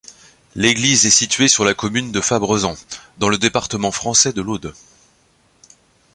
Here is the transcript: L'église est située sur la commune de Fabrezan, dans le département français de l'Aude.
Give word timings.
L'église 0.55 1.05
est 1.05 1.11
située 1.11 1.47
sur 1.47 1.63
la 1.63 1.75
commune 1.75 2.11
de 2.11 2.21
Fabrezan, 2.21 2.73
dans 3.19 3.29
le 3.29 3.37
département 3.37 3.91
français 3.91 4.33
de 4.33 4.41
l'Aude. 4.41 4.73